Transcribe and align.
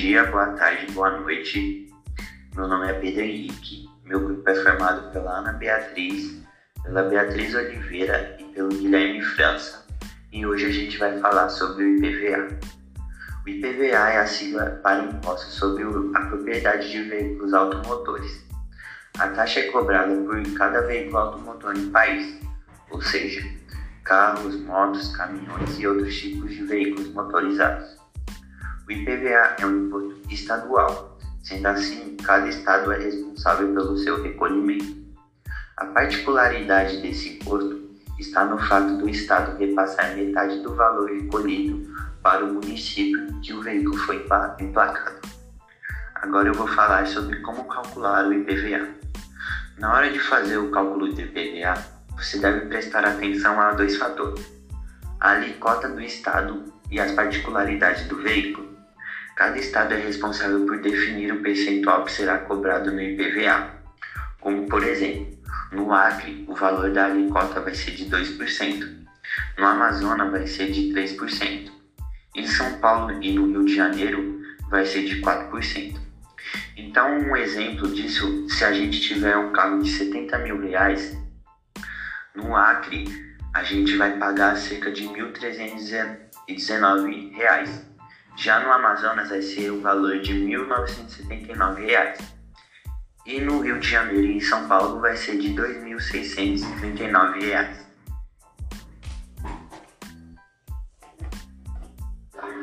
dia, 0.00 0.24
boa 0.24 0.46
tarde, 0.54 0.90
boa 0.92 1.10
noite. 1.10 1.86
Meu 2.56 2.66
nome 2.66 2.88
é 2.88 2.92
Pedro 2.94 3.20
Henrique. 3.20 3.86
Meu 4.06 4.18
grupo 4.18 4.48
é 4.48 4.54
formado 4.54 5.12
pela 5.12 5.40
Ana 5.40 5.52
Beatriz, 5.52 6.40
pela 6.82 7.02
Beatriz 7.02 7.54
Oliveira 7.54 8.34
e 8.40 8.44
pelo 8.44 8.70
Guilherme 8.70 9.22
França. 9.22 9.86
E 10.32 10.46
hoje 10.46 10.64
a 10.64 10.72
gente 10.72 10.96
vai 10.96 11.18
falar 11.18 11.50
sobre 11.50 11.84
o 11.84 11.96
IPVA. 11.98 12.48
O 13.44 13.48
IPVA 13.50 14.08
é 14.08 14.20
a 14.20 14.26
sigla 14.26 14.80
para 14.82 15.04
imposto 15.04 15.50
sobre 15.50 15.84
a 15.84 16.20
propriedade 16.28 16.90
de 16.90 17.02
veículos 17.02 17.52
automotores. 17.52 18.46
A 19.18 19.28
taxa 19.28 19.60
é 19.60 19.64
cobrada 19.64 20.14
por 20.22 20.42
cada 20.54 20.80
veículo 20.80 21.18
automotor 21.18 21.76
no 21.76 21.90
país, 21.90 22.40
ou 22.88 23.02
seja, 23.02 23.46
carros, 24.02 24.58
motos, 24.62 25.14
caminhões 25.14 25.78
e 25.78 25.86
outros 25.86 26.18
tipos 26.18 26.52
de 26.52 26.64
veículos 26.64 27.12
motorizados. 27.12 27.99
O 28.90 28.92
IPVA 28.92 29.54
é 29.60 29.66
um 29.66 29.86
imposto 29.86 30.20
estadual, 30.28 31.16
sendo 31.44 31.68
assim, 31.68 32.16
cada 32.24 32.48
estado 32.48 32.90
é 32.90 32.98
responsável 32.98 33.72
pelo 33.72 33.96
seu 33.96 34.20
recolhimento. 34.20 34.96
A 35.76 35.86
particularidade 35.86 37.00
desse 37.00 37.36
imposto 37.36 37.88
está 38.18 38.44
no 38.44 38.58
fato 38.58 38.98
do 38.98 39.08
estado 39.08 39.56
repassar 39.58 40.16
metade 40.16 40.58
do 40.62 40.74
valor 40.74 41.08
recolhido 41.08 41.88
para 42.20 42.44
o 42.44 42.52
município 42.52 43.40
que 43.40 43.52
o 43.52 43.62
veículo 43.62 43.96
foi 43.96 44.26
emplacado. 44.58 45.20
Agora 46.16 46.48
eu 46.48 46.54
vou 46.54 46.66
falar 46.66 47.06
sobre 47.06 47.36
como 47.42 47.68
calcular 47.68 48.26
o 48.26 48.32
IPVA. 48.32 48.88
Na 49.78 49.94
hora 49.94 50.10
de 50.10 50.18
fazer 50.18 50.56
o 50.56 50.72
cálculo 50.72 51.14
do 51.14 51.20
IPVA, 51.20 51.74
você 52.16 52.40
deve 52.40 52.66
prestar 52.66 53.04
atenção 53.04 53.60
a 53.60 53.70
dois 53.70 53.96
fatores: 53.96 54.44
a 55.20 55.30
alíquota 55.30 55.88
do 55.88 56.00
estado 56.00 56.64
e 56.90 56.98
as 56.98 57.12
particularidades 57.12 58.08
do 58.08 58.16
veículo. 58.20 58.69
Cada 59.40 59.58
estado 59.58 59.94
é 59.94 59.96
responsável 59.96 60.66
por 60.66 60.82
definir 60.82 61.32
o 61.32 61.40
percentual 61.40 62.04
que 62.04 62.12
será 62.12 62.40
cobrado 62.40 62.92
no 62.92 63.00
IPVA, 63.00 63.70
como 64.38 64.68
por 64.68 64.84
exemplo, 64.84 65.28
no 65.72 65.94
Acre, 65.94 66.44
o 66.46 66.54
valor 66.54 66.92
da 66.92 67.06
alíquota 67.06 67.58
vai 67.58 67.74
ser 67.74 67.92
de 67.92 68.04
2%, 68.04 69.06
no 69.56 69.64
Amazonas 69.64 70.30
vai 70.30 70.46
ser 70.46 70.70
de 70.70 70.92
3%, 70.92 71.70
em 72.36 72.46
São 72.46 72.78
Paulo 72.80 73.18
e 73.22 73.32
no 73.32 73.46
Rio 73.46 73.64
de 73.64 73.76
Janeiro 73.76 74.42
vai 74.68 74.84
ser 74.84 75.06
de 75.06 75.22
4%. 75.22 75.98
Então, 76.76 77.20
um 77.20 77.34
exemplo 77.34 77.88
disso, 77.94 78.46
se 78.46 78.62
a 78.62 78.74
gente 78.74 79.00
tiver 79.00 79.38
um 79.38 79.54
carro 79.54 79.82
de 79.82 79.90
70 79.90 80.38
mil 80.40 80.60
reais, 80.60 81.16
no 82.34 82.54
Acre 82.54 83.06
a 83.54 83.62
gente 83.62 83.96
vai 83.96 84.18
pagar 84.18 84.54
cerca 84.58 84.92
de 84.92 85.04
1.319 85.04 87.32
reais 87.32 87.88
já 88.36 88.60
no 88.60 88.72
Amazonas 88.72 89.28
vai 89.28 89.42
ser 89.42 89.70
o 89.70 89.80
valor 89.80 90.20
de 90.20 90.32
R$ 90.32 90.56
1.979 90.56 92.20
e 93.26 93.40
no 93.40 93.60
Rio 93.60 93.78
de 93.78 93.88
Janeiro 93.88 94.26
e 94.26 94.38
em 94.38 94.40
São 94.40 94.66
Paulo 94.66 94.98
vai 95.00 95.16
ser 95.16 95.38
de 95.38 95.48
R$ 95.48 95.80
2.639. 95.80 97.90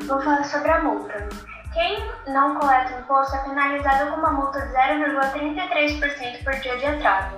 Vou 0.06 0.20
falar 0.20 0.44
sobre 0.44 0.70
a 0.70 0.82
multa. 0.82 1.26
Quem 1.74 1.98
não 2.28 2.54
coleta 2.54 2.98
imposto 2.98 3.36
é 3.36 3.44
penalizado 3.44 4.10
com 4.10 4.16
uma 4.16 4.32
multa 4.32 4.58
de 4.60 4.72
0,33% 4.72 6.44
por 6.44 6.54
dia 6.54 6.78
de 6.78 6.86
atraso 6.86 7.36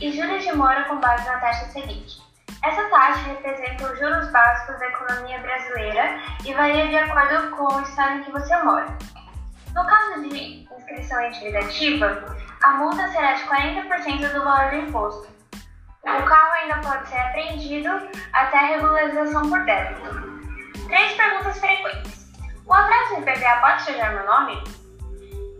e 0.00 0.12
juros 0.12 0.44
de 0.44 0.52
mora 0.52 0.84
com 0.84 1.00
base 1.00 1.26
na 1.26 1.38
taxa 1.38 1.70
Selic. 1.70 2.20
Essa 2.64 2.88
taxa 2.90 3.28
representa 3.28 3.92
os 3.92 3.98
juros 3.98 4.30
básicos 4.30 4.78
da 4.78 4.86
economia 4.86 5.38
brasileira 5.40 6.20
e 6.44 6.54
varia 6.54 6.86
de 6.86 6.96
acordo 6.96 7.50
com 7.56 7.74
o 7.74 7.82
estado 7.82 8.18
em 8.18 8.22
que 8.22 8.30
você 8.30 8.56
mora. 8.62 8.86
No 9.74 9.84
caso 9.84 10.28
de 10.28 10.68
inscrição 10.76 11.20
em 11.20 11.56
ativa, 11.56 12.36
a 12.62 12.70
multa 12.74 13.08
será 13.08 13.32
de 13.32 13.42
40% 13.44 14.32
do 14.32 14.44
valor 14.44 14.70
do 14.70 14.76
imposto. 14.76 15.32
O 16.04 16.22
carro 16.24 16.52
ainda 16.62 16.76
pode 16.76 17.08
ser 17.08 17.18
apreendido 17.18 17.88
até 18.32 18.58
a 18.58 18.66
regularização 18.66 19.48
por 19.48 19.64
débito. 19.64 20.10
Três 20.86 21.14
perguntas 21.14 21.58
frequentes. 21.58 22.32
O 22.64 22.74
atraso 22.74 23.16
do 23.16 23.20
IPVA 23.22 23.56
pode 23.60 23.82
sujar 23.82 24.12
meu 24.12 24.26
nome? 24.26 24.62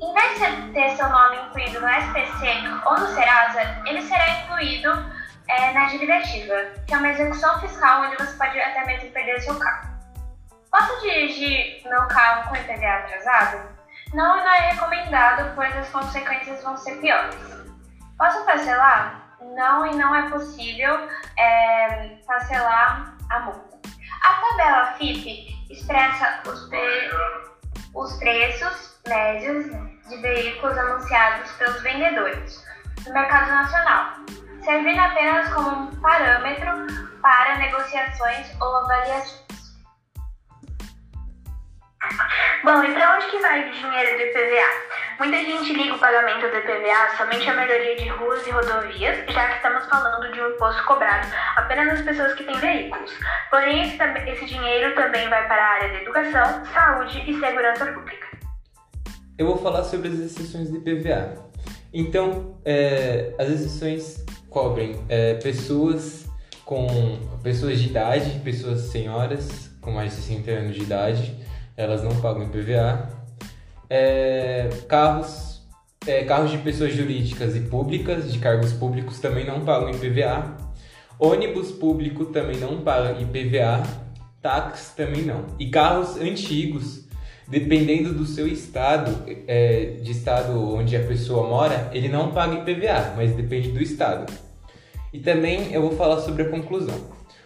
Em 0.01 0.13
vez 0.15 0.39
de 0.39 0.73
ter 0.73 0.91
seu 0.91 1.09
nome 1.09 1.37
incluído 1.37 1.81
no 1.81 1.89
SPC 1.89 2.47
ou 2.85 2.99
no 2.99 3.07
Serasa, 3.09 3.83
ele 3.87 4.03
será 4.03 4.29
incluído 4.41 5.12
é, 5.53 5.73
na 5.73 5.87
dívida 5.87 6.17
ativa, 6.17 6.55
que 6.87 6.95
é 6.95 6.97
uma 6.97 7.11
execução 7.11 7.61
fiscal 7.61 8.03
onde 8.03 8.17
você 8.17 8.37
pode 8.37 8.59
até 8.59 8.87
mesmo 8.87 9.11
perder 9.11 9.41
seu 9.41 9.59
carro. 9.59 9.93
Posso 10.71 11.01
dirigir 11.03 11.83
meu 11.85 12.07
carro 12.09 12.49
com 12.49 12.57
IPVA 12.57 12.89
atrasado? 12.89 13.69
Não, 14.15 14.37
não 14.37 14.55
é 14.55 14.71
recomendado, 14.71 15.55
pois 15.55 15.77
as 15.77 15.89
consequências 15.91 16.63
vão 16.63 16.77
ser 16.77 16.97
piores. 17.01 17.37
Posso 18.17 18.45
parcelar? 18.47 19.37
Não, 19.55 19.87
e 19.87 19.95
não 19.97 20.15
é 20.15 20.31
possível 20.31 21.07
é, 21.39 22.17
parcelar 22.27 23.15
a 23.29 23.41
multa. 23.41 23.79
A 24.23 24.35
tabela 24.35 24.93
FIP 24.95 25.53
expressa 25.71 26.41
os, 26.47 26.71
os 27.95 28.19
preços 28.19 28.99
médios 29.07 29.67
de 30.09 30.17
veículos 30.19 30.79
anunciados 30.79 31.51
pelos 31.53 31.83
vendedores 31.83 32.65
no 33.07 33.13
mercado 33.13 33.51
nacional 33.51 34.23
servindo 34.65 35.01
apenas 35.01 35.53
como 35.53 35.71
um 35.71 36.01
parâmetro 36.01 36.87
para 37.21 37.57
negociações 37.59 38.47
ou 38.61 38.77
avaliações. 38.77 39.43
Bom, 42.65 42.83
e 42.83 42.93
para 42.93 43.17
onde 43.17 43.27
que 43.27 43.39
vai 43.41 43.69
o 43.69 43.73
dinheiro 43.73 44.17
do 44.17 44.23
IPVA? 44.23 45.19
Muita 45.19 45.37
gente 45.39 45.73
liga 45.73 45.95
o 45.95 45.99
pagamento 45.99 46.49
do 46.49 46.57
IPVA 46.57 47.17
somente 47.17 47.49
à 47.49 47.55
melhoria 47.55 47.97
de 47.97 48.09
ruas 48.09 48.47
e 48.47 48.51
rodovias, 48.51 49.25
já 49.33 49.49
que 49.49 49.57
estamos 49.57 49.87
falando 49.87 50.33
de 50.33 50.41
um 50.41 50.51
imposto 50.51 50.85
cobrado 50.85 51.27
apenas 51.57 51.87
nas 51.87 52.03
pessoas 52.03 52.35
que 52.35 52.45
têm 52.45 52.59
veículos. 52.59 53.13
Porém, 53.51 53.83
esse, 53.83 53.97
esse 54.31 54.47
dinheiro 54.47 54.95
também 54.95 55.29
vai 55.29 55.47
para 55.47 55.63
a 55.63 55.71
área 55.75 55.89
da 55.89 56.03
educação, 56.03 56.65
saúde 56.67 57.23
e 57.29 57.39
segurança 57.39 57.87
pública. 57.87 58.27
Eu 59.39 59.47
vou 59.47 59.59
falar 59.59 59.85
sobre 59.85 60.09
as 60.09 60.19
exceções 60.19 60.71
do 60.71 60.79
IPVA. 60.79 61.51
Então, 61.93 62.61
é, 62.65 63.35
as 63.39 63.49
exceções 63.49 64.25
cobrem 64.53 64.97
é, 65.09 65.35
pessoas 65.35 66.27
com 66.65 66.87
pessoas 67.43 67.81
de 67.81 67.89
idade, 67.89 68.41
pessoas 68.45 68.83
senhoras 68.83 69.71
com 69.81 69.91
mais 69.91 70.15
de 70.15 70.23
60 70.23 70.51
anos 70.51 70.77
de 70.77 70.83
idade, 70.83 71.37
elas 71.77 72.03
não 72.03 72.15
pagam 72.21 72.45
IPVA. 72.45 73.09
É, 73.91 74.69
carros, 74.89 75.61
é, 76.07 76.23
carros 76.25 76.51
de 76.51 76.59
pessoas 76.59 76.95
jurídicas 76.95 77.57
e 77.57 77.61
públicas, 77.61 78.33
de 78.33 78.39
cargos 78.39 78.73
públicos, 78.73 79.19
também 79.19 79.45
não 79.45 79.65
pagam 79.65 79.91
IPVA. 79.91 80.57
Ônibus 81.19 81.73
público 81.73 82.27
também 82.27 82.59
não 82.59 82.81
paga 82.81 83.21
IPVA. 83.21 83.83
Táxi 84.41 84.97
também 84.97 85.23
não. 85.23 85.47
E 85.59 85.71
carros 85.71 86.17
antigos, 86.17 87.02
dependendo 87.47 88.13
do 88.13 88.25
seu 88.27 88.47
estado, 88.47 89.25
é, 89.47 89.97
de 90.03 90.13
estado 90.13 90.75
onde 90.75 90.97
a 90.97 91.05
pessoa 91.05 91.49
mora, 91.49 91.91
ele 91.93 92.09
não 92.09 92.33
paga 92.33 92.55
IPVA, 92.55 93.15
mas 93.17 93.35
depende 93.35 93.71
do 93.71 93.83
estado. 93.83 94.33
E 95.13 95.19
também 95.19 95.73
eu 95.73 95.83
vou 95.83 95.93
falar 95.93 96.21
sobre 96.21 96.43
a 96.45 96.49
conclusão. 96.49 96.95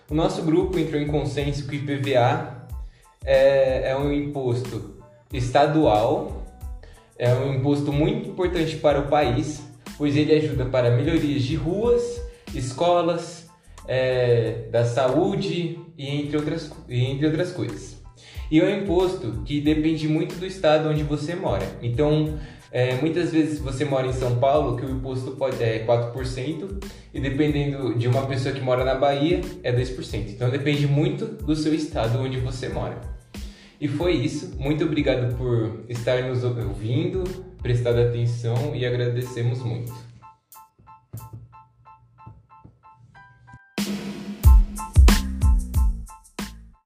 O 0.08 0.14
nosso 0.14 0.42
grupo 0.42 0.78
entrou 0.78 1.00
em 1.00 1.06
consenso 1.06 1.66
que 1.66 1.76
o 1.76 1.78
IPVA 1.80 2.68
é, 3.24 3.90
é 3.90 3.96
um 3.96 4.12
imposto 4.12 4.96
estadual, 5.32 6.44
é 7.18 7.34
um 7.34 7.54
imposto 7.54 7.92
muito 7.92 8.28
importante 8.28 8.76
para 8.76 9.00
o 9.00 9.08
país, 9.08 9.62
pois 9.98 10.16
ele 10.16 10.32
ajuda 10.34 10.66
para 10.66 10.90
melhorias 10.90 11.42
de 11.42 11.56
ruas, 11.56 12.22
escolas, 12.54 13.46
é, 13.88 14.68
da 14.70 14.84
saúde 14.84 15.78
e 15.96 16.08
entre, 16.08 16.36
outras, 16.36 16.72
e 16.88 17.04
entre 17.04 17.26
outras 17.26 17.52
coisas. 17.52 17.95
E 18.50 18.60
é 18.60 18.64
um 18.64 18.82
imposto 18.82 19.42
que 19.44 19.60
depende 19.60 20.08
muito 20.08 20.36
do 20.36 20.46
estado 20.46 20.88
onde 20.88 21.02
você 21.02 21.34
mora. 21.34 21.66
Então, 21.82 22.38
é, 22.70 22.94
muitas 22.96 23.32
vezes 23.32 23.58
você 23.58 23.84
mora 23.84 24.06
em 24.06 24.12
São 24.12 24.38
Paulo, 24.38 24.76
que 24.76 24.84
o 24.84 24.90
imposto 24.90 25.32
pode, 25.32 25.62
é 25.62 25.84
4%, 25.84 26.84
e 27.14 27.20
dependendo 27.20 27.94
de 27.98 28.06
uma 28.06 28.26
pessoa 28.26 28.54
que 28.54 28.60
mora 28.60 28.84
na 28.84 28.94
Bahia, 28.94 29.40
é 29.62 29.72
2%. 29.72 30.28
Então 30.28 30.50
depende 30.50 30.86
muito 30.86 31.24
do 31.24 31.56
seu 31.56 31.74
estado 31.74 32.18
onde 32.18 32.38
você 32.38 32.68
mora. 32.68 33.00
E 33.80 33.88
foi 33.88 34.12
isso. 34.12 34.54
Muito 34.58 34.84
obrigado 34.84 35.36
por 35.36 35.84
estar 35.88 36.22
nos 36.22 36.44
ouvindo, 36.44 37.24
prestado 37.62 37.98
atenção 38.00 38.74
e 38.74 38.84
agradecemos 38.86 39.62
muito. 39.62 39.92